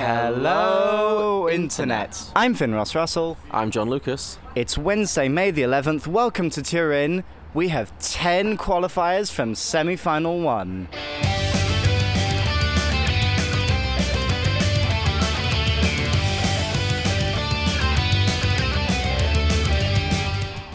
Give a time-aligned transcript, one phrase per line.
[0.00, 2.30] Hello, Internet.
[2.36, 3.36] I'm Finn Ross Russell.
[3.50, 4.38] I'm John Lucas.
[4.54, 6.06] It's Wednesday, May the 11th.
[6.06, 7.24] Welcome to Turin.
[7.52, 10.86] We have 10 qualifiers from semi final one.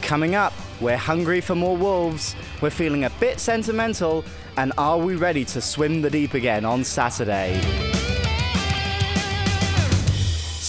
[0.01, 0.51] Coming up,
[0.81, 4.25] we're hungry for more wolves, we're feeling a bit sentimental,
[4.57, 7.92] and are we ready to swim the deep again on Saturday?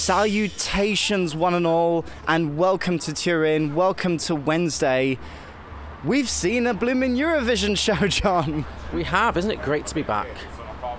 [0.04, 3.74] Salutations, one and all, and welcome to Turin.
[3.74, 5.18] Welcome to Wednesday.
[6.04, 8.66] We've seen a blooming Eurovision show, John.
[8.92, 10.28] We have, isn't it great to be back?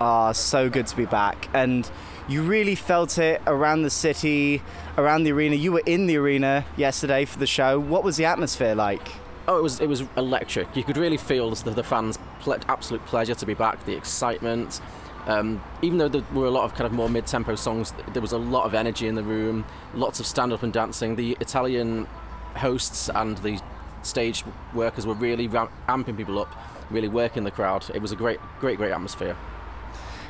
[0.01, 1.49] Ah, so good to be back.
[1.53, 1.87] And
[2.27, 4.63] you really felt it around the city,
[4.97, 5.55] around the arena.
[5.55, 7.79] You were in the arena yesterday for the show.
[7.79, 9.07] What was the atmosphere like?
[9.47, 10.75] Oh, it was it was electric.
[10.75, 14.81] You could really feel the, the fans' ple- absolute pleasure to be back, the excitement.
[15.27, 18.31] Um, even though there were a lot of kind of more mid-tempo songs, there was
[18.31, 21.15] a lot of energy in the room, lots of stand-up and dancing.
[21.15, 22.07] The Italian
[22.55, 23.59] hosts and the
[24.03, 26.55] stage workers were really ram- amping people up,
[26.91, 27.89] really working the crowd.
[27.93, 29.35] It was a great, great, great atmosphere.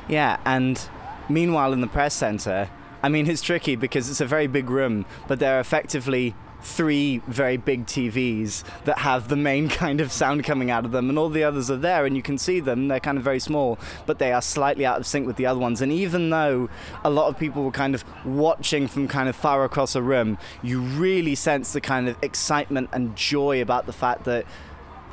[0.08, 0.88] Yeah, and
[1.28, 2.70] meanwhile in the press center,
[3.02, 6.34] I mean, it's tricky because it's a very big room, but there are effectively
[6.66, 11.08] three very big TVs that have the main kind of sound coming out of them,
[11.08, 12.88] and all the others are there, and you can see them.
[12.88, 15.60] They're kind of very small, but they are slightly out of sync with the other
[15.60, 15.80] ones.
[15.80, 16.68] And even though
[17.04, 20.38] a lot of people were kind of watching from kind of far across a room,
[20.62, 24.44] you really sense the kind of excitement and joy about the fact that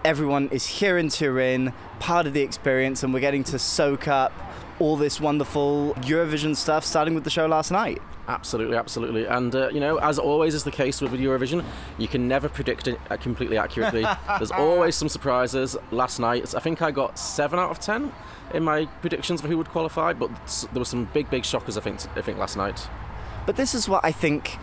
[0.03, 4.33] everyone is here in Turin, part of the experience, and we're getting to soak up
[4.83, 8.01] all this wonderful Eurovision stuff, starting with the show last night.
[8.27, 9.23] Absolutely, absolutely.
[9.25, 11.63] And, uh, you know, as always is the case with Eurovision,
[11.97, 14.05] you can never predict it uh, completely accurately.
[14.27, 15.77] There's always some surprises.
[15.91, 18.11] Last night, I think I got 7 out of 10
[18.53, 20.29] in my predictions for who would qualify, but
[20.73, 22.85] there were some big, big shockers, I think, I think last night.
[23.45, 24.57] But this is what I think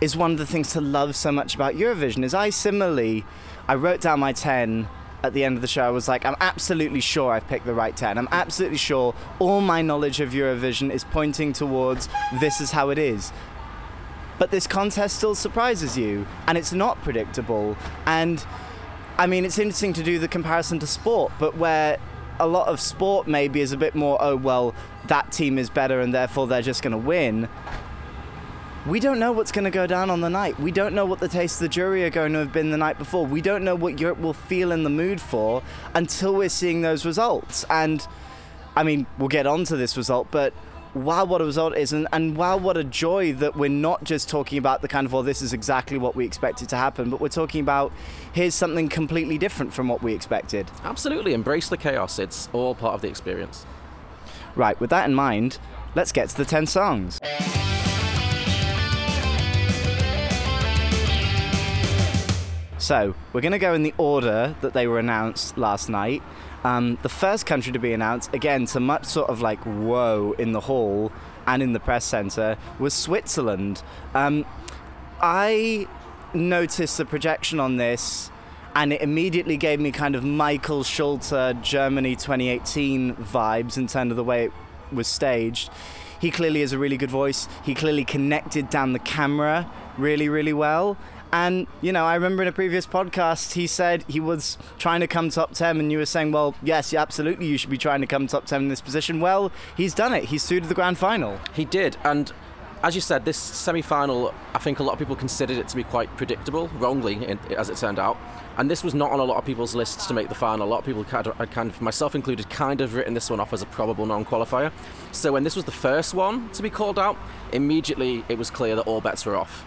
[0.00, 3.26] is one of the things to love so much about Eurovision is I similarly
[3.68, 4.88] I wrote down my 10
[5.22, 7.74] at the end of the show I was like I'm absolutely sure I've picked the
[7.74, 12.08] right 10 I'm absolutely sure all my knowledge of Eurovision is pointing towards
[12.40, 13.32] this is how it is.
[14.38, 17.76] But this contest still surprises you and it's not predictable.
[18.06, 18.44] And
[19.18, 21.98] I mean it's interesting to do the comparison to sport but where
[22.40, 24.74] a lot of sport maybe is a bit more oh well
[25.06, 27.48] that team is better and therefore they're just going to win
[28.86, 30.58] we don't know what's going to go down on the night.
[30.58, 32.76] We don't know what the taste of the jury are going to have been the
[32.76, 33.24] night before.
[33.24, 35.62] We don't know what Europe will feel in the mood for
[35.94, 37.64] until we're seeing those results.
[37.70, 38.06] And
[38.74, 40.52] I mean, we'll get on to this result, but
[40.94, 44.28] wow, what a result is, and, and wow, what a joy that we're not just
[44.28, 47.20] talking about the kind of, well, this is exactly what we expected to happen, but
[47.20, 47.92] we're talking about
[48.32, 50.70] here's something completely different from what we expected.
[50.82, 52.18] Absolutely, embrace the chaos.
[52.18, 53.64] It's all part of the experience.
[54.56, 55.58] Right, with that in mind,
[55.94, 57.20] let's get to the 10 songs.
[62.82, 66.20] So, we're going to go in the order that they were announced last night.
[66.64, 70.50] Um, the first country to be announced, again, to much sort of like whoa in
[70.50, 71.12] the hall
[71.46, 73.84] and in the press centre, was Switzerland.
[74.14, 74.44] Um,
[75.20, 75.86] I
[76.34, 78.32] noticed the projection on this,
[78.74, 84.16] and it immediately gave me kind of Michael Schulte Germany 2018 vibes in terms of
[84.16, 84.52] the way it
[84.90, 85.70] was staged.
[86.20, 87.46] He clearly has a really good voice.
[87.62, 90.96] He clearly connected down the camera really, really well.
[91.32, 95.06] And, you know, I remember in a previous podcast, he said he was trying to
[95.06, 98.06] come top 10, and you were saying, well, yes, absolutely, you should be trying to
[98.06, 99.18] come top 10 in this position.
[99.18, 100.24] Well, he's done it.
[100.24, 101.40] He's suited the grand final.
[101.54, 101.96] He did.
[102.04, 102.30] And
[102.82, 105.76] as you said, this semi final, I think a lot of people considered it to
[105.76, 108.18] be quite predictable, wrongly, as it turned out.
[108.58, 110.66] And this was not on a lot of people's lists to make the final.
[110.66, 113.54] A lot of people had kind of, myself included, kind of written this one off
[113.54, 114.70] as a probable non qualifier.
[115.12, 117.16] So when this was the first one to be called out,
[117.52, 119.64] immediately it was clear that all bets were off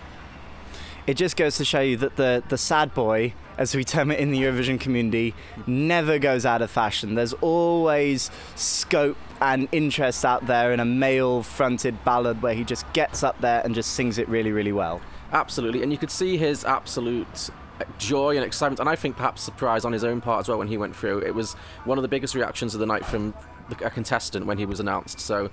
[1.07, 4.19] it just goes to show you that the, the sad boy, as we term it
[4.19, 5.33] in the Eurovision community,
[5.67, 7.15] never goes out of fashion.
[7.15, 12.91] There's always scope and interest out there in a male fronted ballad where he just
[12.93, 15.01] gets up there and just sings it really, really well.
[15.31, 17.49] Absolutely, and you could see his absolute
[17.79, 20.57] uh, joy and excitement, and I think perhaps surprise on his own part as well
[20.57, 21.19] when he went through.
[21.19, 21.53] It was
[21.83, 23.33] one of the biggest reactions of the night from
[23.81, 25.19] a contestant when he was announced.
[25.19, 25.49] So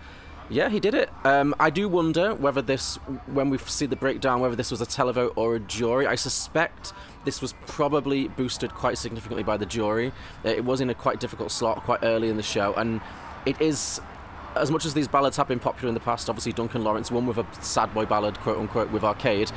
[0.52, 1.10] yeah, he did it.
[1.24, 2.96] Um, I do wonder whether this,
[3.26, 6.06] when we see the breakdown, whether this was a televote or a jury.
[6.06, 6.92] I suspect
[7.24, 10.12] this was probably boosted quite significantly by the jury.
[10.44, 13.00] Uh, it was in a quite difficult slot quite early in the show, and
[13.46, 14.00] it is.
[14.54, 17.24] As much as these ballads have been popular in the past, obviously Duncan Lawrence won
[17.24, 19.50] with a sad boy ballad, quote unquote, with Arcade.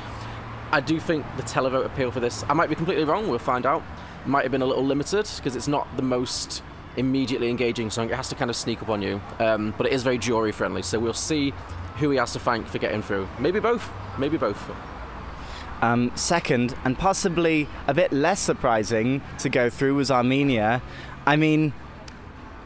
[0.72, 3.66] I do think the televote appeal for this, I might be completely wrong, we'll find
[3.66, 3.82] out,
[4.24, 6.62] might have been a little limited because it's not the most
[6.96, 8.10] immediately engaging song.
[8.10, 10.52] It has to kind of sneak up on you, um, but it is very jury
[10.52, 10.82] friendly.
[10.82, 11.52] So we'll see
[11.98, 13.28] who he has to thank for getting through.
[13.38, 13.88] Maybe both.
[14.18, 14.70] Maybe both.
[15.82, 20.82] Um, second, and possibly a bit less surprising to go through, was Armenia.
[21.26, 21.74] I mean,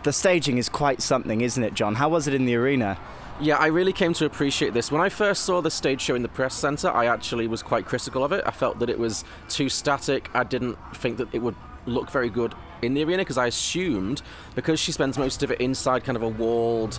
[0.05, 1.97] the staging is quite something, isn't it, John?
[1.97, 2.99] How was it in the arena?
[3.41, 4.93] Yeah, I really came to appreciate this.
[4.93, 7.87] When I first saw the stage show in the press centre, I actually was quite
[7.87, 8.45] critical of it.
[8.47, 10.29] I felt that it was too static.
[10.35, 11.55] I didn't think that it would
[11.87, 14.23] look very good in the arena because I assumed
[14.55, 16.99] because she spends most of it inside kind of a walled,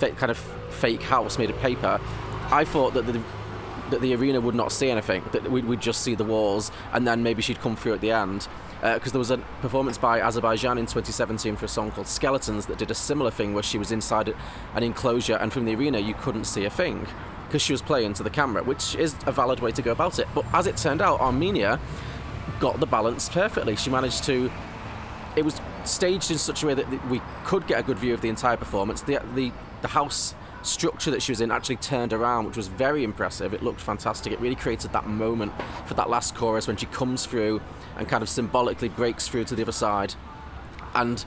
[0.00, 0.38] kind of
[0.70, 2.00] fake house made of paper.
[2.50, 3.22] I thought that the
[3.90, 7.06] that the arena would not see anything, that we'd, we'd just see the walls, and
[7.06, 8.48] then maybe she'd come through at the end.
[8.80, 12.66] Because uh, there was a performance by Azerbaijan in 2017 for a song called Skeletons
[12.66, 14.34] that did a similar thing where she was inside
[14.74, 17.06] an enclosure, and from the arena you couldn't see a thing
[17.46, 20.18] because she was playing to the camera, which is a valid way to go about
[20.18, 20.26] it.
[20.34, 21.78] But as it turned out, Armenia
[22.60, 23.76] got the balance perfectly.
[23.76, 24.50] She managed to.
[25.36, 28.20] It was staged in such a way that we could get a good view of
[28.20, 29.02] the entire performance.
[29.02, 29.52] The the
[29.82, 33.52] the house structure that she was in actually turned around, which was very impressive.
[33.52, 34.32] It looked fantastic.
[34.32, 35.52] It really created that moment
[35.86, 37.60] for that last chorus when she comes through
[37.96, 40.14] and kind of symbolically breaks through to the other side.
[40.94, 41.24] And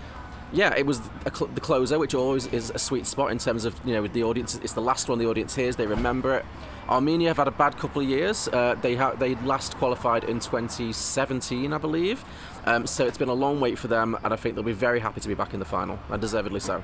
[0.52, 1.02] yeah, it was
[1.34, 4.14] cl- the closer, which always is a sweet spot in terms of you know with
[4.14, 4.56] the audience.
[4.56, 6.46] It's the last one the audience hears; they remember it.
[6.90, 8.48] Armenia have had a bad couple of years.
[8.48, 12.24] Uh, they ha- they last qualified in 2017, I believe.
[12.66, 15.00] Um, so it's been a long wait for them, and I think they'll be very
[15.00, 16.84] happy to be back in the final, and deservedly so.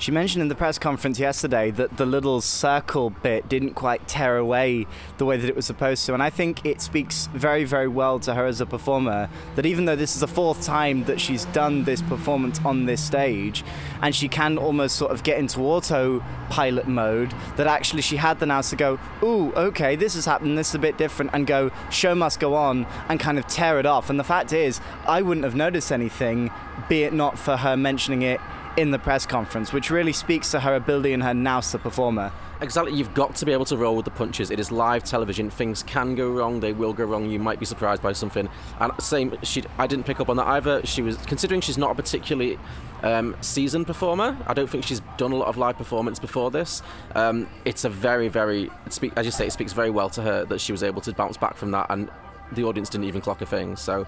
[0.00, 4.38] She mentioned in the press conference yesterday that the little circle bit didn't quite tear
[4.38, 4.86] away
[5.18, 6.14] the way that it was supposed to.
[6.14, 9.84] And I think it speaks very, very well to her as a performer that even
[9.84, 13.62] though this is the fourth time that she's done this performance on this stage,
[14.00, 18.46] and she can almost sort of get into autopilot mode, that actually she had the
[18.46, 21.70] nous to go, ooh, okay, this has happened, this is a bit different, and go,
[21.90, 24.08] show must go on, and kind of tear it off.
[24.08, 26.50] And the fact is, I wouldn't have noticed anything,
[26.88, 28.40] be it not for her mentioning it
[28.76, 31.78] in the press conference, which really speaks to her ability and her now nous, the
[31.78, 32.32] performer.
[32.60, 34.50] Exactly, you've got to be able to roll with the punches.
[34.50, 35.50] It is live television.
[35.50, 36.60] Things can go wrong.
[36.60, 37.28] They will go wrong.
[37.28, 38.48] You might be surprised by something.
[38.78, 40.84] And same, she, I didn't pick up on that either.
[40.84, 42.58] She was considering she's not a particularly
[43.02, 44.36] um, seasoned performer.
[44.46, 46.82] I don't think she's done a lot of live performance before this.
[47.14, 50.44] Um, it's a very, very, speak, as you say, it speaks very well to her
[50.44, 52.10] that she was able to bounce back from that, and
[52.52, 53.76] the audience didn't even clock a thing.
[53.76, 54.06] So,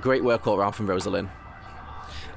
[0.00, 1.28] great work all around from Rosa Linn.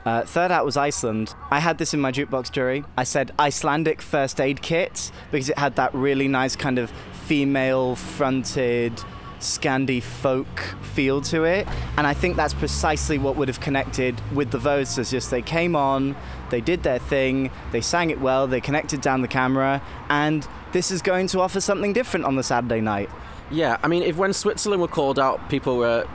[0.05, 1.35] Uh, third out was Iceland.
[1.51, 2.83] I had this in my jukebox jury.
[2.97, 6.91] I said Icelandic first aid kit because it had that really nice kind of
[7.25, 8.93] female fronted
[9.39, 10.59] Scandi folk
[10.93, 11.67] feel to it.
[11.97, 15.11] And I think that's precisely what would have connected with the voters.
[15.11, 16.15] Just they came on,
[16.49, 20.91] they did their thing, they sang it well, they connected down the camera, and this
[20.91, 23.09] is going to offer something different on the Saturday night.
[23.49, 26.05] Yeah, I mean, if when Switzerland were called out, people were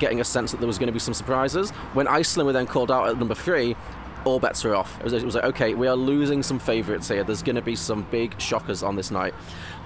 [0.00, 1.70] getting a sense that there was going to be some surprises.
[1.92, 3.76] When Iceland were then called out at number three,
[4.24, 4.98] all bets were off.
[4.98, 7.24] It was, it was like, okay, we are losing some favourites here.
[7.24, 9.34] There's going to be some big shockers on this night.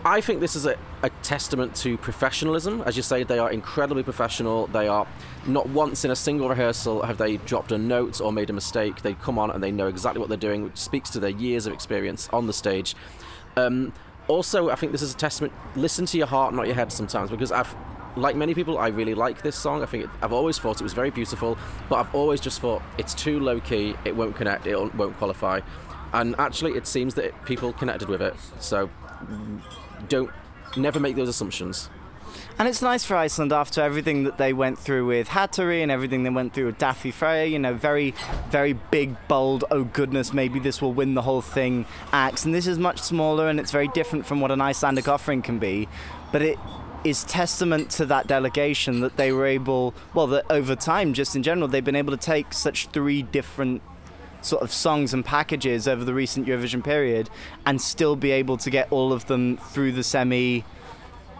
[0.05, 2.83] I think this is a, a, testament to professionalism.
[2.83, 4.67] As you say, they are incredibly professional.
[4.67, 5.07] They are
[5.47, 9.01] not once in a single rehearsal have they dropped a note or made a mistake.
[9.03, 11.67] They come on and they know exactly what they're doing, which speaks to their years
[11.67, 12.95] of experience on the stage.
[13.57, 13.93] Um,
[14.29, 15.53] also, I think this is a testament.
[15.75, 17.75] Listen to your heart, not your head, sometimes, because I've
[18.17, 19.83] like many people, I really like this song.
[19.83, 21.59] I think it, I've always thought it was very beautiful,
[21.89, 23.95] but I've always just thought it's too low key.
[24.05, 24.67] It won't connect.
[24.67, 25.61] It won't qualify.
[26.13, 28.35] And actually, it seems that it, people connected with it.
[28.61, 28.89] So
[30.09, 30.31] don't
[30.77, 31.89] never make those assumptions.
[32.59, 36.23] And it's nice for Iceland after everything that they went through with Hatari and everything
[36.23, 38.15] they went through with Daði Freyr, you know, very,
[38.49, 42.45] very big, bold, oh goodness, maybe this will win the whole thing acts.
[42.45, 45.59] And this is much smaller and it's very different from what an Icelandic offering can
[45.59, 45.89] be.
[46.31, 46.59] But it
[47.05, 51.43] is testament to that delegation that they were able, well, that over time, just in
[51.43, 53.83] general, they've been able to take such three different
[54.41, 57.31] sort of songs and packages over the recent Eurovision period
[57.65, 60.65] and still be able to get all of them through the semi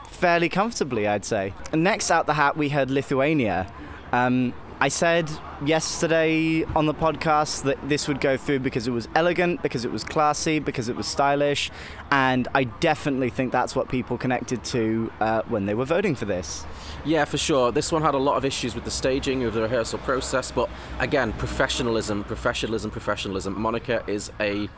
[0.09, 1.53] fairly comfortably, I'd say.
[1.73, 3.71] And next out the hat, we had Lithuania.
[4.13, 5.31] Um, I said
[5.65, 9.93] yesterday on the podcast that this would go through because it was elegant, because it
[9.93, 11.71] was classy, because it was stylish,
[12.11, 16.25] and I definitely think that's what people connected to uh, when they were voting for
[16.25, 16.67] this.
[17.05, 17.71] Yeah, for sure.
[17.71, 20.69] This one had a lot of issues with the staging of the rehearsal process, but
[20.99, 23.55] again, professionalism, professionalism, professionalism.
[23.55, 24.69] Monika is a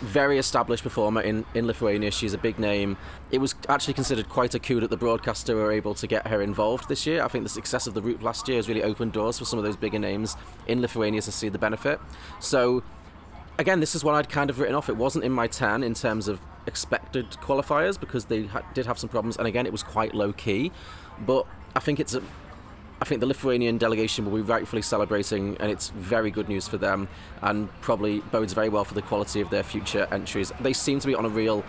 [0.00, 2.10] very established performer in, in Lithuania.
[2.10, 2.96] She's a big name.
[3.30, 6.42] It was actually considered quite a coup that the broadcaster were able to get her
[6.42, 7.22] involved this year.
[7.22, 9.58] I think the success of the Roop last year has really opened doors for some
[9.58, 12.00] of those bigger names in Lithuania to see the benefit.
[12.38, 12.82] So,
[13.58, 14.88] again, this is what I'd kind of written off.
[14.88, 18.98] It wasn't in my 10 in terms of expected qualifiers because they ha- did have
[18.98, 19.36] some problems.
[19.36, 20.72] And again, it was quite low key.
[21.20, 22.22] But I think it's a
[23.02, 26.76] I think the Lithuanian delegation will be rightfully celebrating, and it's very good news for
[26.76, 27.08] them,
[27.40, 30.52] and probably bodes very well for the quality of their future entries.
[30.60, 31.64] They seem to be on a real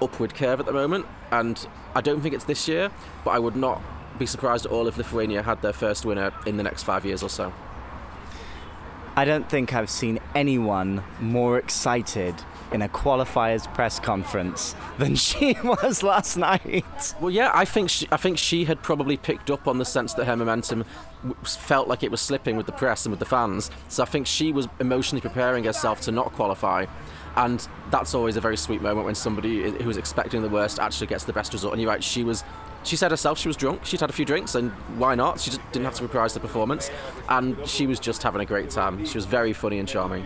[0.00, 2.90] upward curve at the moment, and I don't think it's this year,
[3.24, 3.82] but I would not
[4.18, 7.22] be surprised at all if Lithuania had their first winner in the next five years
[7.22, 7.52] or so.
[9.16, 12.34] I don't think I've seen anyone more excited
[12.72, 17.14] in a qualifiers press conference than she was last night.
[17.20, 20.14] Well, yeah, I think she, I think she had probably picked up on the sense
[20.14, 20.84] that her momentum
[21.44, 23.70] felt like it was slipping with the press and with the fans.
[23.88, 26.86] So I think she was emotionally preparing herself to not qualify.
[27.36, 31.24] And that's always a very sweet moment when somebody who's expecting the worst actually gets
[31.24, 31.72] the best result.
[31.72, 32.44] And you're right, she was
[32.82, 33.84] she said herself she was drunk.
[33.84, 35.40] She'd had a few drinks, and why not?
[35.40, 36.90] She just didn't have to reprise the performance,
[37.28, 39.04] and she was just having a great time.
[39.04, 40.24] She was very funny and charming.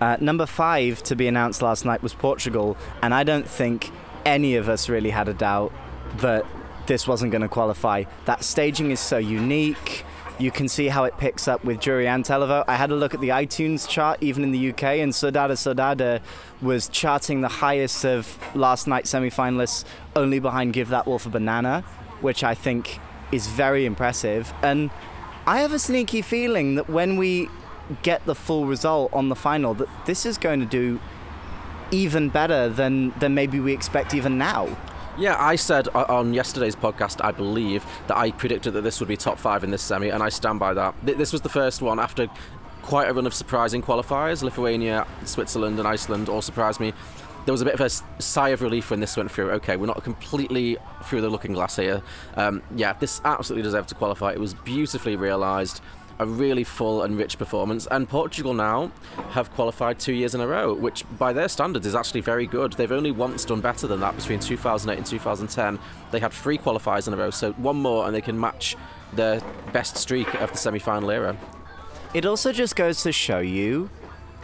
[0.00, 3.90] Uh, number five to be announced last night was Portugal, and I don't think
[4.24, 5.72] any of us really had a doubt
[6.18, 6.44] that
[6.86, 8.04] this wasn't going to qualify.
[8.26, 10.04] That staging is so unique.
[10.38, 12.64] You can see how it picks up with jury and televote.
[12.68, 16.20] I had a look at the iTunes chart, even in the UK, and Saudade Saudade
[16.60, 19.84] was charting the highest of last night's semi finalists,
[20.14, 21.82] only behind Give That Wolf a Banana,
[22.20, 23.00] which I think
[23.32, 24.52] is very impressive.
[24.62, 24.90] And
[25.46, 27.48] I have a sneaky feeling that when we
[28.02, 31.00] get the full result on the final, that this is going to do
[31.90, 34.76] even better than, than maybe we expect even now.
[35.18, 39.16] Yeah, I said on yesterday's podcast, I believe, that I predicted that this would be
[39.16, 40.94] top five in this semi, and I stand by that.
[41.02, 42.28] This was the first one after
[42.82, 44.42] quite a run of surprising qualifiers.
[44.42, 46.92] Lithuania, Switzerland, and Iceland all surprised me.
[47.46, 47.88] There was a bit of a
[48.20, 49.52] sigh of relief when this went through.
[49.52, 52.02] Okay, we're not completely through the looking glass here.
[52.36, 54.32] Um, yeah, this absolutely deserved to qualify.
[54.32, 55.80] It was beautifully realised
[56.18, 57.86] a really full and rich performance.
[57.90, 58.90] And Portugal now
[59.30, 62.72] have qualified two years in a row, which by their standards is actually very good.
[62.72, 65.78] They've only once done better than that between 2008 and 2010.
[66.10, 68.76] They had three qualifiers in a row, so one more and they can match
[69.12, 69.40] their
[69.72, 71.36] best streak of the semi final era.
[72.14, 73.90] It also just goes to show you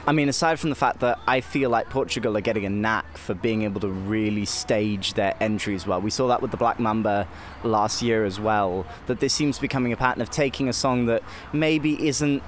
[0.05, 3.17] I mean, aside from the fact that I feel like Portugal are getting a knack
[3.17, 6.01] for being able to really stage their entries well.
[6.01, 7.29] We saw that with the Black Mamba
[7.63, 8.85] last year as well.
[9.07, 12.43] That this seems to be becoming a pattern of taking a song that maybe isn't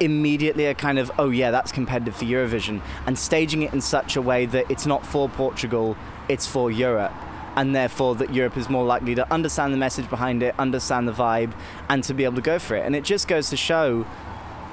[0.00, 4.16] immediately a kind of, oh yeah, that's competitive for Eurovision, and staging it in such
[4.16, 5.96] a way that it's not for Portugal,
[6.28, 7.12] it's for Europe.
[7.54, 11.12] And therefore, that Europe is more likely to understand the message behind it, understand the
[11.12, 11.52] vibe,
[11.88, 12.84] and to be able to go for it.
[12.84, 14.04] And it just goes to show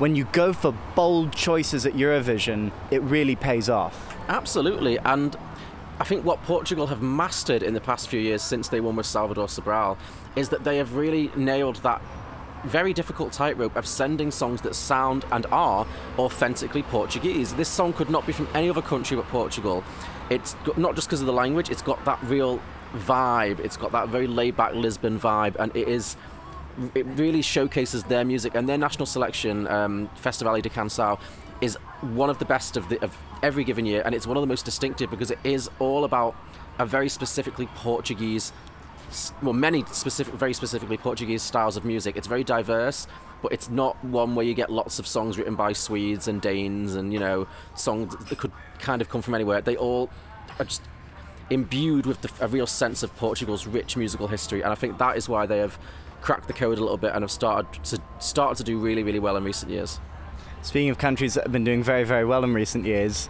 [0.01, 4.17] when you go for bold choices at Eurovision, it really pays off.
[4.29, 4.97] Absolutely.
[4.97, 5.37] And
[5.99, 9.05] I think what Portugal have mastered in the past few years since they won with
[9.05, 9.99] Salvador Sobral
[10.35, 12.01] is that they have really nailed that
[12.63, 15.85] very difficult tightrope of sending songs that sound and are
[16.17, 17.53] authentically Portuguese.
[17.53, 19.83] This song could not be from any other country but Portugal.
[20.31, 22.59] It's not just because of the language, it's got that real
[22.95, 26.17] vibe, it's got that very laid back Lisbon vibe, and it is
[26.95, 31.19] it really showcases their music and their national selection, um, Festival da Canção,
[31.61, 34.41] is one of the best of, the, of every given year, and it's one of
[34.41, 36.35] the most distinctive because it is all about
[36.79, 38.51] a very specifically Portuguese,
[39.41, 42.17] well, many specific, very specifically Portuguese styles of music.
[42.17, 43.07] It's very diverse,
[43.41, 46.95] but it's not one where you get lots of songs written by Swedes and Danes
[46.95, 49.61] and you know songs that could kind of come from anywhere.
[49.61, 50.09] They all
[50.59, 50.81] are just
[51.49, 55.17] imbued with the, a real sense of Portugal's rich musical history, and I think that
[55.17, 55.77] is why they have
[56.21, 59.19] cracked the code a little bit and have started to started to do really really
[59.19, 59.99] well in recent years.
[60.61, 63.29] Speaking of countries that have been doing very very well in recent years,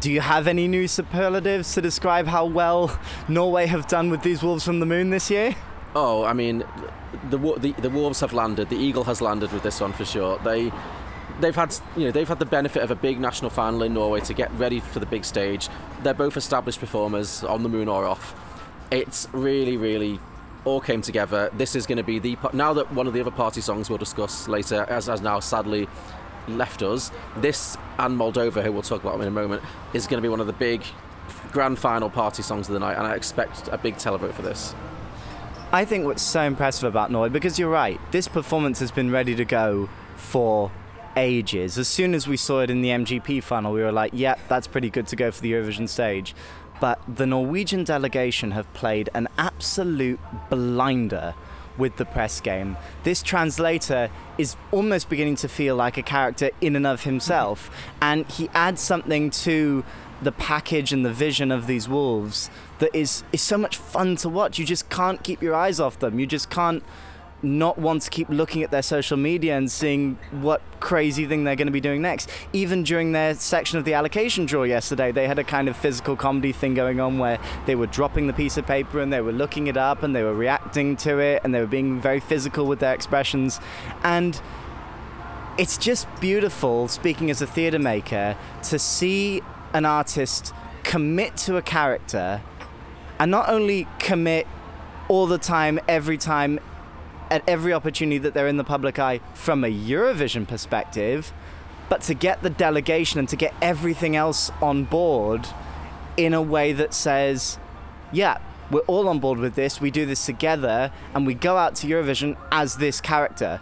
[0.00, 2.98] do you have any new superlatives to describe how well
[3.28, 5.54] Norway have done with these wolves from the moon this year?
[5.94, 6.64] Oh, I mean,
[7.30, 8.68] the the, the wolves have landed.
[8.68, 10.38] The eagle has landed with this one for sure.
[10.38, 10.72] They
[11.40, 14.20] they've had you know they've had the benefit of a big national final in Norway
[14.20, 15.68] to get ready for the big stage.
[16.02, 18.34] They're both established performers on the moon or off.
[18.90, 20.18] It's really really
[20.64, 21.50] all came together.
[21.54, 23.98] This is going to be the now that one of the other party songs we'll
[23.98, 25.88] discuss later has, has now sadly
[26.48, 27.10] left us.
[27.36, 30.40] This and Moldova, who we'll talk about in a moment, is going to be one
[30.40, 30.82] of the big
[31.52, 34.74] grand final party songs of the night, and I expect a big televote for this.
[35.72, 39.34] I think what's so impressive about Norway, because you're right, this performance has been ready
[39.34, 40.70] to go for
[41.16, 41.78] ages.
[41.78, 44.44] As soon as we saw it in the MGP final, we were like, yep, yeah,
[44.48, 46.34] that's pretty good to go for the Eurovision stage
[46.80, 51.34] but the Norwegian delegation have played an absolute blinder
[51.76, 52.76] with the press game.
[53.02, 58.26] This translator is almost beginning to feel like a character in and of himself, and
[58.26, 59.84] he adds something to
[60.22, 64.28] the package and the vision of these wolves that is is so much fun to
[64.28, 64.58] watch.
[64.58, 66.18] You just can't keep your eyes off them.
[66.18, 66.82] You just can't
[67.44, 71.56] not want to keep looking at their social media and seeing what crazy thing they're
[71.56, 72.28] going to be doing next.
[72.52, 76.16] Even during their section of the allocation draw yesterday, they had a kind of physical
[76.16, 79.32] comedy thing going on where they were dropping the piece of paper and they were
[79.32, 82.66] looking it up and they were reacting to it and they were being very physical
[82.66, 83.60] with their expressions.
[84.02, 84.40] And
[85.58, 91.62] it's just beautiful, speaking as a theatre maker, to see an artist commit to a
[91.62, 92.42] character
[93.18, 94.46] and not only commit
[95.08, 96.58] all the time, every time,
[97.30, 101.32] at every opportunity that they're in the public eye from a Eurovision perspective,
[101.88, 105.46] but to get the delegation and to get everything else on board
[106.16, 107.58] in a way that says,
[108.12, 108.38] yeah,
[108.70, 111.86] we're all on board with this, we do this together, and we go out to
[111.86, 113.60] Eurovision as this character.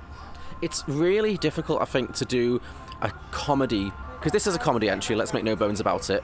[0.60, 2.60] It's really difficult, I think, to do
[3.00, 5.16] a comedy because this is a comedy entry.
[5.16, 6.22] Let's make no bones about it.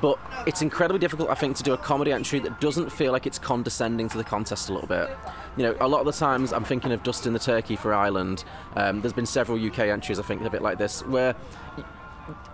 [0.00, 3.26] But it's incredibly difficult, I think, to do a comedy entry that doesn't feel like
[3.26, 5.10] it's condescending to the contest a little bit.
[5.56, 8.44] You know, a lot of the times I'm thinking of Dustin the Turkey for Ireland.
[8.76, 11.36] Um, there's been several UK entries, I think, a bit like this, where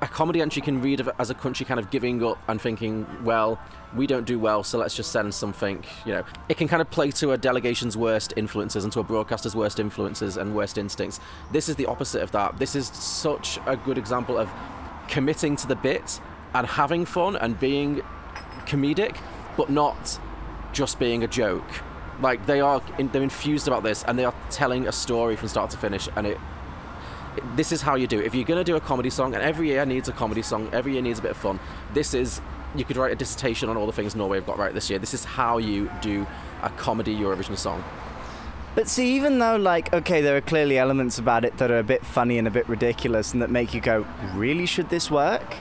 [0.02, 3.60] a comedy entry can read as a country kind of giving up and thinking, well,
[3.94, 5.84] we don't do well, so let's just send something.
[6.04, 9.04] You know, it can kind of play to a delegation's worst influences and to a
[9.04, 11.20] broadcaster's worst influences and worst instincts.
[11.52, 12.58] This is the opposite of that.
[12.58, 14.50] This is such a good example of
[15.08, 16.20] committing to the bit
[16.54, 18.02] and having fun and being
[18.66, 19.16] comedic,
[19.56, 20.18] but not
[20.72, 21.68] just being a joke.
[22.20, 25.70] Like they are, they're infused about this, and they are telling a story from start
[25.70, 26.38] to finish, and it
[27.54, 28.26] this is how you do it.
[28.26, 30.68] If you're going to do a comedy song, and every year needs a comedy song,
[30.72, 31.60] every year needs a bit of fun,
[31.94, 32.40] this is,
[32.74, 34.98] you could write a dissertation on all the things Norway have got right this year.
[34.98, 36.26] This is how you do
[36.62, 37.82] a comedy Eurovision song.
[38.74, 41.84] But see, even though, like, okay, there are clearly elements about it that are a
[41.84, 45.56] bit funny and a bit ridiculous and that make you go, really, should this work?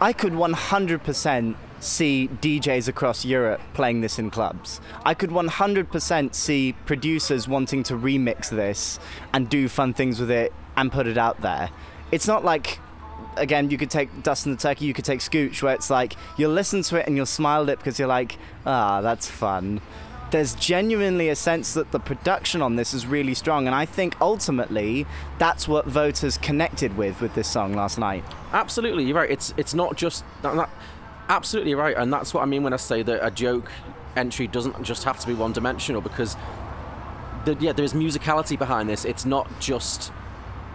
[0.00, 4.80] I could 100% see DJs across Europe playing this in clubs.
[5.04, 8.98] I could 100% see producers wanting to remix this
[9.32, 11.70] and do fun things with it and put it out there.
[12.12, 12.78] It's not like
[13.36, 16.52] again, you could take Dustin the Turkey, you could take Scooch, where it's like you'll
[16.52, 19.80] listen to it and you'll smile at it because you're like, ah, that's fun.
[20.30, 24.16] There's genuinely a sense that the production on this is really strong, and I think
[24.20, 25.06] ultimately
[25.38, 28.22] that's what voters connected with with this song last night.
[28.52, 29.30] Absolutely, you're right.
[29.30, 30.70] It's it's not just that, that
[31.28, 33.70] absolutely right, and that's what I mean when I say that a joke
[34.16, 36.36] entry doesn't just have to be one-dimensional because
[37.44, 39.04] the, yeah, there is musicality behind this.
[39.04, 40.12] It's not just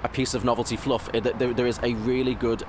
[0.03, 1.09] a piece of novelty fluff.
[1.13, 2.63] It, there, there is a really good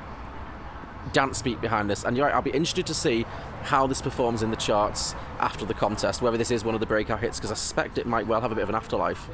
[1.12, 2.05] dance beat behind this.
[2.05, 3.25] And you're right, I'll be interested to see
[3.62, 6.87] how this performs in the charts after the contest, whether this is one of the
[6.87, 9.29] breakout hits, because I suspect it might well have a bit of an afterlife.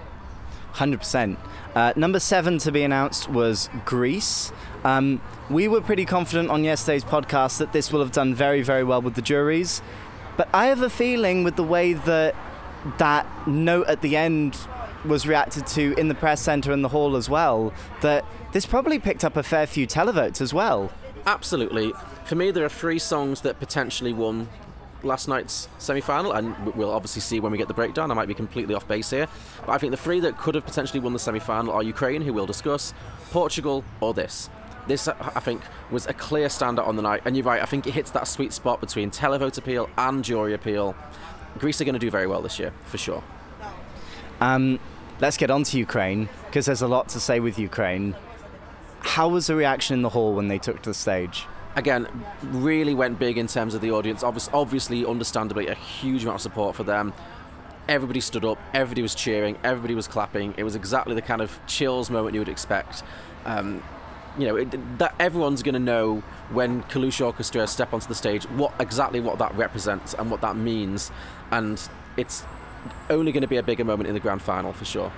[0.75, 1.37] 100%.
[1.75, 4.53] Uh, number seven to be announced was Greece.
[4.85, 8.85] Um, we were pretty confident on yesterday's podcast that this will have done very, very
[8.85, 9.83] well with the juries.
[10.37, 12.35] But I have a feeling with the way that
[12.99, 14.57] that note at the end
[15.05, 18.99] was reacted to in the press centre and the hall as well, that this probably
[18.99, 20.93] picked up a fair few televotes as well.
[21.27, 21.93] Absolutely.
[22.25, 24.49] For me, there are three songs that potentially won
[25.03, 28.11] last night's semi-final, and we'll obviously see when we get the breakdown.
[28.11, 29.27] I might be completely off base here,
[29.67, 32.33] but I think the three that could have potentially won the semi-final are Ukraine, who
[32.33, 32.95] we'll discuss,
[33.31, 34.49] Portugal, or this.
[34.89, 37.63] This, I think, was a clear standout on the night, and you're right.
[37.63, 40.97] I think it hits that sweet spot between televote appeal and jury appeal.
[41.59, 43.23] Greece are going to do very well this year, for sure.
[44.41, 44.81] Um,
[45.21, 48.17] let's get on to Ukraine because there's a lot to say with Ukraine.
[49.03, 51.47] How was the reaction in the hall when they took to the stage?
[51.77, 52.07] Again,
[52.43, 54.23] really went big in terms of the audience.
[54.23, 57.13] Obviously, understandably, a huge amount of support for them.
[57.89, 60.55] Everybody stood up, everybody was cheering, everybody was clapping.
[60.57, 63.03] It was exactly the kind of chills moment you would expect.
[63.45, 63.83] Um,
[64.39, 68.45] you know, it, that everyone's going to know when Kalush Orchestra step onto the stage
[68.51, 71.11] what exactly what that represents and what that means,
[71.51, 71.81] and
[72.17, 72.45] it's
[73.11, 75.13] only going to be a bigger moment in the grand final for sure.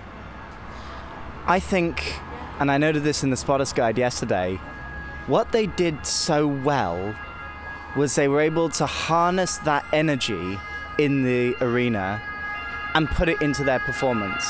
[1.46, 2.14] I think,
[2.60, 4.60] and I noted this in the Spotters Guide yesterday,
[5.26, 7.14] what they did so well
[7.96, 10.58] was they were able to harness that energy
[10.98, 12.20] in the arena
[12.94, 14.44] and put it into their performance.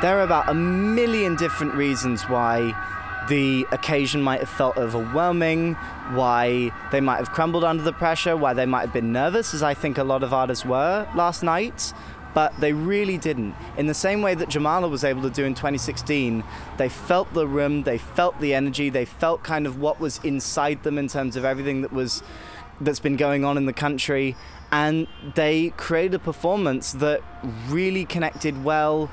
[0.00, 2.72] There are about a million different reasons why
[3.28, 5.74] the occasion might have felt overwhelming,
[6.12, 9.62] why they might have crumbled under the pressure, why they might have been nervous, as
[9.62, 11.92] I think a lot of artists were last night.
[12.38, 13.56] But they really didn't.
[13.76, 16.44] In the same way that Jamala was able to do in 2016,
[16.76, 20.84] they felt the room, they felt the energy, they felt kind of what was inside
[20.84, 22.22] them in terms of everything that was
[22.80, 24.36] that's been going on in the country,
[24.70, 27.22] and they created a performance that
[27.68, 29.10] really connected well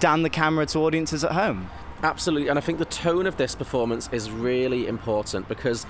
[0.00, 1.70] down the camera to audiences at home.
[2.02, 5.86] Absolutely, and I think the tone of this performance is really important because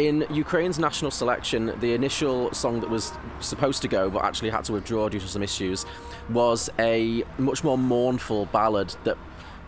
[0.00, 4.64] In Ukraine's national selection, the initial song that was supposed to go, but actually had
[4.64, 5.86] to withdraw due to some issues,
[6.30, 9.16] was a much more mournful ballad that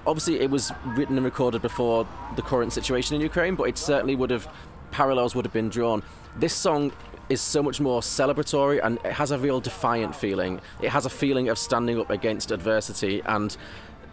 [0.05, 4.17] obviously it was written and recorded before the current situation in Ukraine, but it certainly
[4.17, 4.49] would have
[4.91, 6.03] parallels would have been drawn.
[6.37, 6.93] This song
[7.29, 10.61] is so much more celebratory and it has a real defiant feeling.
[10.83, 13.57] It has a feeling of standing up against adversity and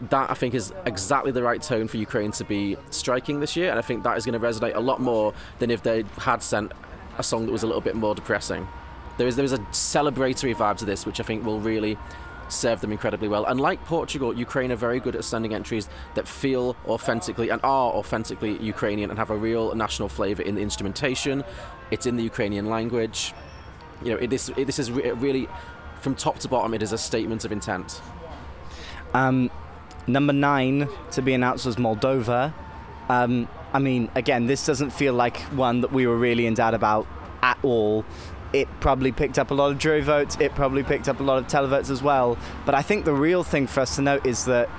[0.10, 3.70] that I think is exactly the right tone for Ukraine to be striking this year,
[3.70, 6.42] and I think that is going to resonate a lot more than if they had
[6.44, 6.72] sent
[7.18, 8.68] a song that was a little bit more depressing.
[9.18, 11.98] There is there is a celebratory vibe to this, which I think will really
[12.50, 13.46] serve them incredibly well.
[13.46, 17.92] And like Portugal, Ukraine are very good at sending entries that feel authentically and are
[17.92, 21.44] authentically Ukrainian and have a real national flavour in the instrumentation.
[21.92, 23.34] It's in the Ukrainian language.
[24.04, 25.48] You know, it, this it, this is re- really
[26.02, 26.74] from top to bottom.
[26.74, 28.02] It is a statement of intent.
[29.14, 29.52] Um,
[30.08, 32.54] number nine to be announced was Moldova.
[33.10, 36.74] Um, I mean, again, this doesn't feel like one that we were really in doubt
[36.74, 37.08] about
[37.42, 38.06] at all.
[38.54, 40.38] It probably picked up a lot of jury votes.
[40.40, 42.38] It probably picked up a lot of televotes as well.
[42.66, 44.70] But I think the real thing for us to note is that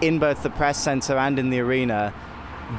[0.00, 2.14] in both the press center and in the arena,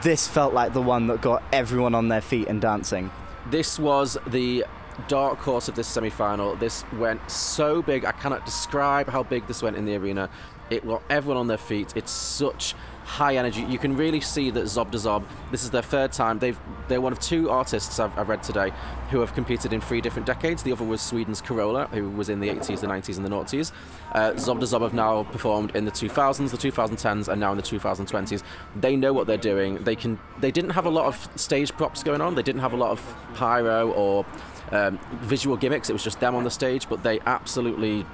[0.02, 3.12] this felt like the one that got everyone on their feet and dancing.
[3.50, 4.66] This was the
[5.08, 6.56] dark horse of this semi-final.
[6.56, 8.06] This went so big.
[8.06, 10.30] I cannot describe how big this went in the arena.
[10.70, 11.94] It got everyone on their feet.
[11.96, 12.76] It's such
[13.10, 13.62] high energy.
[13.62, 15.24] You can really see that Zob Zdob și Zdub.
[15.52, 16.38] This is their third time.
[16.38, 18.72] They've they're one of two artists I've, I've, read today
[19.12, 20.64] who have competed in three different decades.
[20.64, 23.72] The other was Sweden's Carola, who was in the 80s, the 90s, and the noughties.
[24.14, 27.58] Uh, Zdob și Zdub have now performed in the 2000s, the 2010s, and now in
[27.58, 28.44] the 2020s.
[28.82, 29.84] They know what they're doing.
[29.84, 30.20] They can.
[30.40, 32.36] They didn't have a lot of stage props going on.
[32.36, 33.00] They didn't have a lot of
[33.34, 34.26] pyro or
[34.72, 35.90] um, visual gimmicks.
[35.90, 38.06] It was just them on the stage, but they absolutely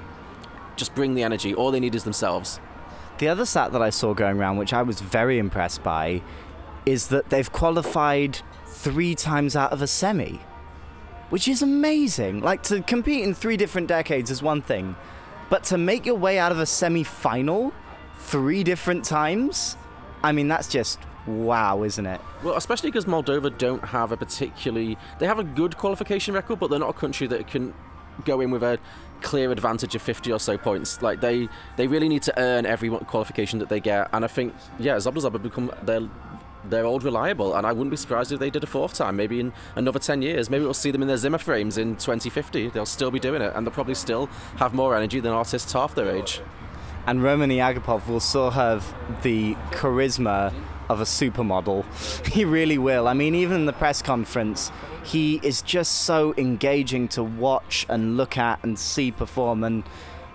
[0.76, 1.54] just bring the energy.
[1.54, 2.60] All they need is themselves.
[3.18, 6.22] The other stat that I saw going around, which I was very impressed by,
[6.86, 10.42] is that they've qualified three times out of a semi,
[11.30, 12.42] which is amazing.
[12.42, 14.96] Like to compete in three different decades is one thing,
[15.50, 17.74] but to make your way out of a semi final
[18.18, 19.78] three different times,
[20.24, 22.22] I mean, that's just wow, isn't it?
[22.44, 24.98] Well, especially because Moldova don't have a particularly.
[25.20, 27.74] They have a good qualification record, but they're not a country that can
[28.24, 28.80] go in with a
[29.22, 31.02] clear advantage of 50 or so points.
[31.02, 34.54] Like they they really need to earn every qualification that they get, and I think
[34.80, 36.02] yeah, Zobda have become their
[36.70, 39.16] they're old reliable, and I wouldn't be surprised if they did a fourth time.
[39.16, 40.50] Maybe in another 10 years.
[40.50, 42.70] Maybe we'll see them in their Zimmer frames in 2050.
[42.70, 45.96] They'll still be doing it, and they'll probably still have more energy than artists half
[45.96, 46.42] their age.
[47.08, 50.52] And Roman Iagupov will still have the charisma
[50.90, 51.86] of a supermodel.
[52.36, 53.08] He really will.
[53.08, 54.72] I mean, even in the press conference,
[55.04, 59.64] he is just so engaging to watch and look at and see perform.
[59.64, 59.84] And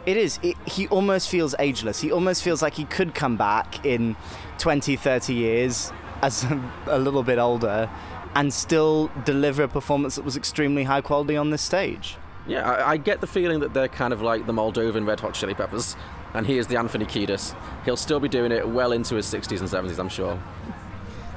[0.06, 2.00] it is, it, he almost feels ageless.
[2.00, 4.16] He almost feels like he could come back in
[4.58, 7.90] 20, 30 years as a, a little bit older
[8.34, 12.16] and still deliver a performance that was extremely high quality on this stage.
[12.46, 15.34] Yeah, I, I, get the feeling that they're kind of like the Moldovan Red Hot
[15.34, 15.96] Chili Peppers
[16.34, 17.54] and he is the Anthony Kiedis.
[17.84, 20.40] He'll still be doing it well into his 60s and 70s, I'm sure.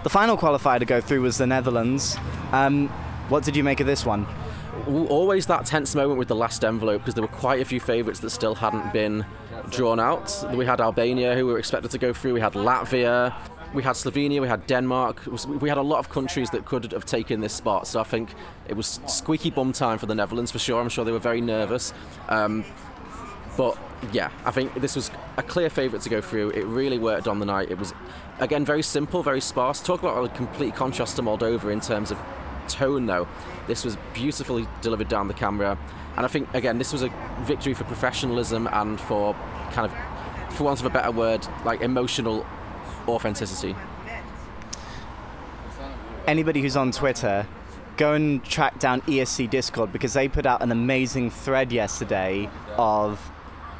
[0.03, 2.17] The final qualifier to go through was the Netherlands.
[2.51, 2.89] Um,
[3.29, 4.27] what did you make of this one?
[4.87, 8.19] Always that tense moment with the last envelope because there were quite a few favourites
[8.19, 9.25] that still hadn't been
[9.69, 10.45] drawn out.
[10.53, 12.33] We had Albania, who we were expected to go through.
[12.33, 13.33] We had Latvia.
[13.73, 14.41] We had Slovenia.
[14.41, 15.23] We had Denmark.
[15.47, 17.87] We had a lot of countries that could have taken this spot.
[17.87, 18.33] So I think
[18.67, 20.81] it was squeaky bum time for the Netherlands for sure.
[20.81, 21.93] I'm sure they were very nervous.
[22.27, 22.65] Um,
[23.57, 23.77] but
[24.11, 26.51] yeah, I think this was a clear favourite to go through.
[26.51, 27.71] It really worked on the night.
[27.71, 27.93] It was,
[28.39, 29.81] again, very simple, very sparse.
[29.81, 32.19] Talk about a complete contrast to Moldova in terms of
[32.67, 33.27] tone, though.
[33.67, 35.77] This was beautifully delivered down the camera.
[36.17, 37.11] And I think, again, this was a
[37.41, 39.33] victory for professionalism and for
[39.71, 42.45] kind of, for want of a better word, like emotional
[43.07, 43.75] authenticity.
[46.27, 47.45] Anybody who's on Twitter,
[47.97, 53.19] go and track down ESC Discord because they put out an amazing thread yesterday of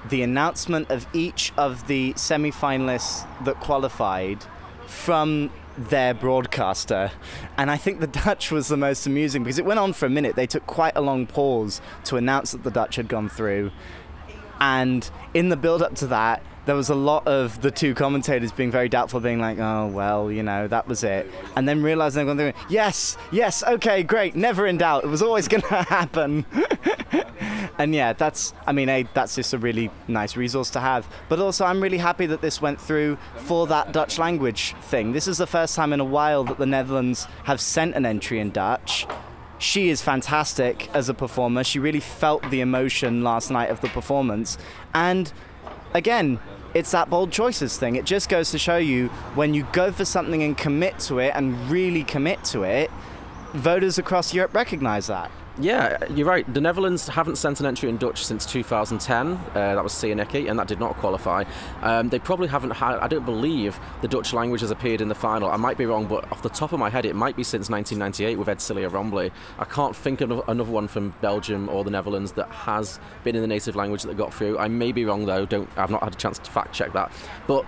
[0.10, 4.46] the announcement of each of the semi finalists that qualified
[4.86, 7.12] from their broadcaster.
[7.58, 10.10] And I think the Dutch was the most amusing because it went on for a
[10.10, 10.36] minute.
[10.36, 13.72] They took quite a long pause to announce that the Dutch had gone through.
[14.60, 18.52] And in the build up to that, there was a lot of the two commentators
[18.52, 22.26] being very doubtful, being like, "Oh well, you know, that was it," and then realizing
[22.26, 25.04] they're going, "Yes, yes, okay, great, never in doubt.
[25.04, 26.46] It was always going to happen."
[27.78, 31.08] and yeah, that's, I mean, a, that's just a really nice resource to have.
[31.30, 35.12] But also, I'm really happy that this went through for that Dutch language thing.
[35.12, 38.40] This is the first time in a while that the Netherlands have sent an entry
[38.40, 39.06] in Dutch
[39.60, 41.64] she is fantastic as a performer.
[41.64, 44.58] She really felt the emotion last night of the performance.
[44.94, 45.32] And
[45.94, 46.40] again,
[46.74, 47.96] it's that bold choices thing.
[47.96, 51.34] It just goes to show you when you go for something and commit to it
[51.36, 52.90] and really commit to it,
[53.54, 55.30] voters across Europe recognise that.
[55.60, 56.52] Yeah, you're right.
[56.52, 59.28] The Netherlands haven't sent an entry in Dutch since 2010.
[59.28, 61.44] Uh, that was Sieneke, and that did not qualify.
[61.84, 65.16] Um, they probably haven't had, I don't believe the Dutch language has appeared in the
[65.16, 65.52] final.
[65.52, 67.70] I might be wrong, but off the top of my head, it might be since
[67.70, 69.30] 1998 with Edsilia Rombley.
[69.60, 73.44] I can't think of another one from Belgium or the Netherlands that has been in
[73.44, 74.58] the native language that got through.
[74.58, 75.46] I may be wrong, though.
[75.46, 77.12] Don't, I've not had a chance to fact check that.
[77.46, 77.64] But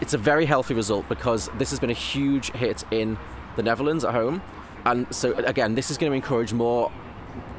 [0.00, 3.16] it's a very healthy result because this has been a huge hit in
[3.54, 4.42] the Netherlands at home.
[4.84, 6.90] And so, again, this is going to encourage more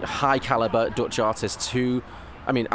[0.03, 2.01] high caliber Dutch artists who,
[2.47, 2.67] I mean,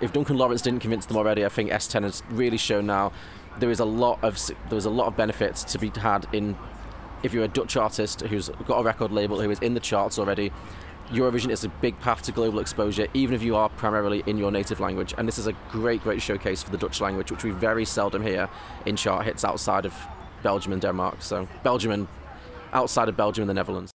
[0.00, 3.12] if Duncan Lawrence didn't convince them already, I think S10 has really shown now
[3.58, 4.38] there is a lot of
[4.68, 6.56] there is a lot of benefits to be had in
[7.22, 10.18] if you're a Dutch artist who's got a record label who is in the charts
[10.18, 10.52] already.
[11.10, 14.50] Eurovision is a big path to global exposure, even if you are primarily in your
[14.50, 15.12] native language.
[15.18, 18.22] And this is a great, great showcase for the Dutch language, which we very seldom
[18.22, 18.48] hear
[18.86, 19.94] in chart hits outside of
[20.42, 21.16] Belgium and Denmark.
[21.20, 22.08] So Belgium and
[22.72, 23.91] outside of Belgium and the Netherlands.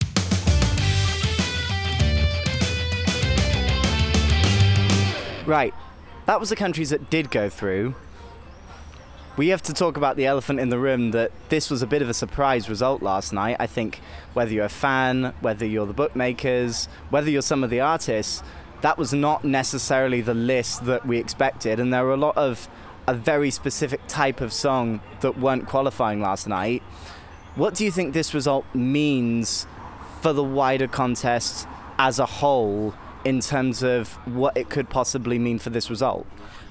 [5.45, 5.73] Right,
[6.25, 7.95] that was the countries that did go through.
[9.35, 12.01] We have to talk about the elephant in the room that this was a bit
[12.01, 13.57] of a surprise result last night.
[13.59, 13.99] I think
[14.33, 18.41] whether you're a fan, whether you're the bookmakers, whether you're some of the artists,
[18.81, 21.79] that was not necessarily the list that we expected.
[21.79, 22.69] And there were a lot of
[23.05, 26.83] a very specific type of song that weren't qualifying last night.
[27.55, 29.67] What do you think this result means
[30.21, 32.93] for the wider contest as a whole
[33.25, 36.25] in terms of what it could possibly mean for this result?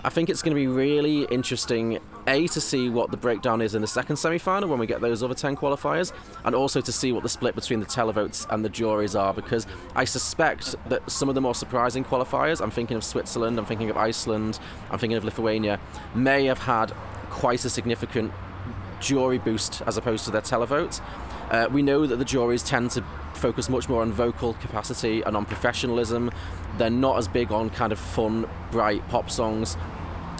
[0.05, 3.77] I think it's going to be really interesting, A, to see what the breakdown is
[3.77, 6.13] in the second semi final when we get those other 10 qualifiers,
[6.45, 9.67] and also to see what the split between the televotes and the juries are, because
[9.95, 13.91] I suspect that some of the more surprising qualifiers, I'm thinking of Switzerland, I'm thinking
[13.91, 14.59] of Iceland,
[14.91, 15.79] I'm thinking of Lithuania,
[16.17, 16.91] may have had
[17.31, 18.33] quite a significant
[18.99, 21.01] jury boost as opposed to their televotes.
[21.51, 25.37] Uh, we know that the juries tend to focus much more on vocal capacity and
[25.37, 26.31] on professionalism.
[26.79, 29.77] They're not as big on kind of fun, bright pop songs.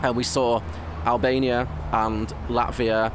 [0.03, 0.63] And we saw
[1.05, 3.13] Albania and Latvia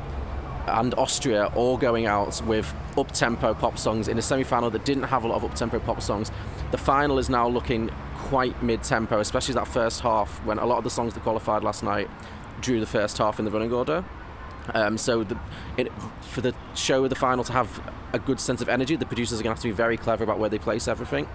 [0.68, 4.84] and Austria all going out with up tempo pop songs in a semi final that
[4.86, 6.32] didn't have a lot of up tempo pop songs.
[6.72, 10.78] The final is now looking quite mid tempo, especially that first half when a lot
[10.78, 12.10] of the songs that qualified last night
[12.60, 14.04] drew the first half in the running order.
[14.74, 15.38] Um, so the,
[15.78, 17.82] it, for the show of the final to have
[18.14, 20.24] a good sense of energy, the producers are going to have to be very clever
[20.24, 21.28] about where they place everything.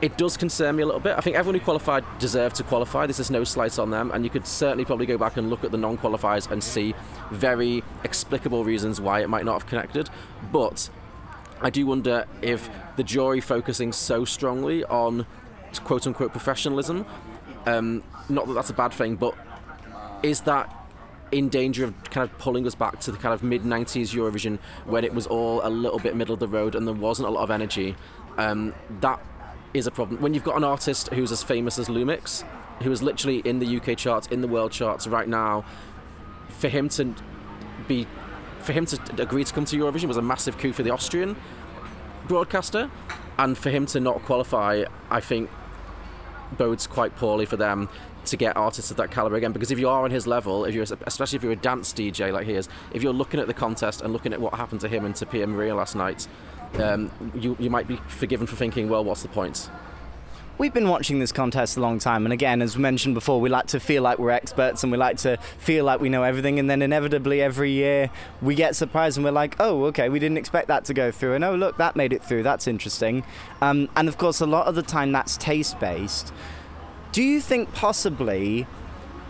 [0.00, 1.16] It does concern me a little bit.
[1.16, 3.06] I think everyone who qualified deserved to qualify.
[3.06, 5.64] This is no slight on them, and you could certainly probably go back and look
[5.64, 6.94] at the non-qualifiers and see
[7.32, 10.08] very explicable reasons why it might not have connected.
[10.52, 10.88] But
[11.60, 15.26] I do wonder if the jury focusing so strongly on
[15.82, 17.04] quote unquote professionalism,
[17.66, 19.34] um, not that that's a bad thing, but
[20.22, 20.72] is that
[21.32, 24.58] in danger of kind of pulling us back to the kind of mid 90s Eurovision
[24.84, 27.30] when it was all a little bit middle of the road and there wasn't a
[27.30, 27.94] lot of energy.
[28.36, 29.20] Um, that
[29.74, 30.20] is a problem.
[30.20, 32.44] When you've got an artist who's as famous as Lumix,
[32.82, 35.64] who is literally in the UK charts, in the world charts right now,
[36.48, 37.14] for him to
[37.86, 38.06] be,
[38.60, 41.36] for him to agree to come to Eurovision was a massive coup for the Austrian
[42.26, 42.90] broadcaster,
[43.38, 45.50] and for him to not qualify, I think
[46.56, 47.88] bodes quite poorly for them
[48.30, 49.52] to get artists of that caliber again.
[49.52, 52.32] Because if you are on his level, if you're especially if you're a dance DJ
[52.32, 54.88] like he is, if you're looking at the contest and looking at what happened to
[54.88, 56.28] him and to Pia Maria last night,
[56.74, 59.70] um, you you might be forgiven for thinking, well, what's the point?
[60.58, 63.68] We've been watching this contest a long time, and again, as mentioned before, we like
[63.68, 66.68] to feel like we're experts and we like to feel like we know everything, and
[66.68, 68.10] then inevitably every year
[68.42, 71.34] we get surprised and we're like, oh, okay, we didn't expect that to go through,
[71.34, 73.22] and oh, look, that made it through, that's interesting.
[73.62, 76.32] Um, and of course, a lot of the time that's taste based.
[77.18, 78.64] Do you think possibly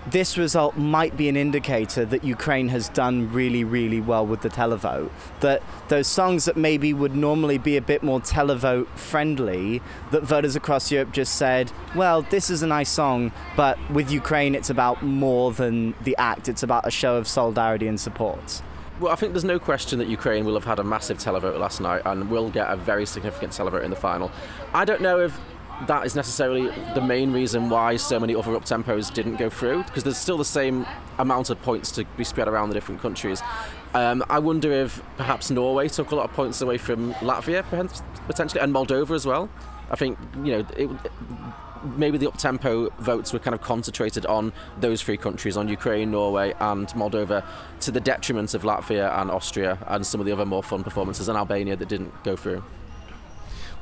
[0.09, 4.51] this result might be an indicator that Ukraine has done really, really well with the
[4.51, 5.11] televote.
[5.40, 10.55] That those songs that maybe would normally be a bit more televote friendly, that voters
[10.55, 15.03] across Europe just said, well, this is a nice song, but with Ukraine, it's about
[15.03, 18.61] more than the act, it's about a show of solidarity and support.
[19.01, 21.81] Well, I think there's no question that Ukraine will have had a massive televote last
[21.81, 24.31] night and will get a very significant televote in the final.
[24.74, 25.40] I don't know if
[25.87, 29.85] that is necessarily the main reason why so many other up tempos didn't go through
[29.85, 30.87] because there's still the same
[31.19, 33.43] amount of points to be spread around the different countries.
[33.95, 37.64] Um, I wonder if perhaps Norway took a lot of points away from Latvia
[38.27, 39.49] potentially and Moldova as well.
[39.91, 40.91] I think you know it,
[41.97, 46.11] maybe the up tempo votes were kind of concentrated on those three countries, on Ukraine,
[46.11, 47.45] Norway, and Moldova,
[47.81, 51.29] to the detriment of Latvia and Austria and some of the other more fun performances
[51.29, 52.62] and Albania that didn't go through.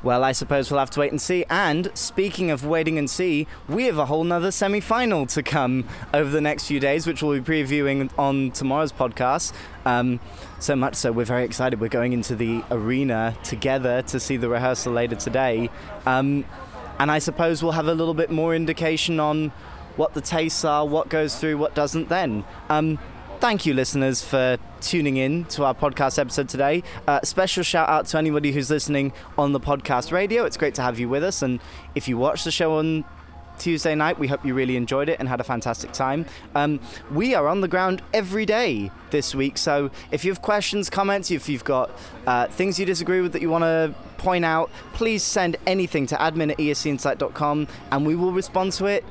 [0.07, 1.43] Well, I suppose we'll have to wait and see.
[1.49, 5.83] And speaking of waiting and see, we have a whole nother semi final to come
[6.13, 9.51] over the next few days, which we'll be previewing on tomorrow's podcast.
[9.83, 10.21] Um,
[10.59, 11.81] so much so, we're very excited.
[11.81, 15.69] We're going into the arena together to see the rehearsal later today.
[16.05, 16.45] Um,
[16.99, 19.49] and I suppose we'll have a little bit more indication on
[19.97, 22.45] what the tastes are, what goes through, what doesn't then.
[22.69, 22.97] Um,
[23.39, 26.83] thank you, listeners, for tuning in to our podcast episode today.
[27.07, 30.45] Uh, special shout out to anybody who's listening on the podcast radio.
[30.45, 31.41] It's great to have you with us.
[31.41, 31.59] And
[31.95, 33.05] if you watch the show on
[33.57, 34.19] Tuesday night.
[34.19, 36.25] We hope you really enjoyed it and had a fantastic time.
[36.55, 36.79] Um,
[37.11, 41.31] we are on the ground every day this week, so if you have questions, comments,
[41.31, 41.89] if you've got
[42.25, 46.15] uh, things you disagree with that you want to point out, please send anything to
[46.17, 49.03] admin at escinsight.com and we will respond to it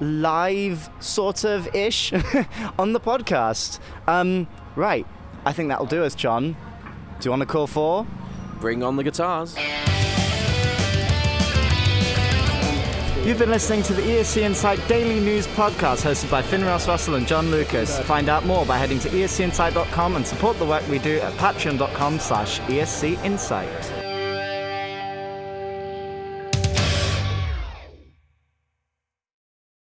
[0.00, 2.12] live, sort of ish,
[2.78, 3.80] on the podcast.
[4.06, 5.06] Um, right,
[5.44, 6.56] I think that'll do us, John.
[7.20, 8.06] Do you want to call for?
[8.60, 9.56] Bring on the guitars.
[13.24, 17.16] You've been listening to the ESC Insight Daily News Podcast hosted by Finn Ross Russell
[17.16, 17.98] and John Lucas.
[18.00, 22.20] Find out more by heading to escinsight.com and support the work we do at patreon.com
[22.20, 23.97] slash escinsight.